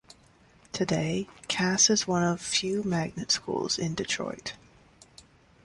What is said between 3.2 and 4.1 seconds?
schools in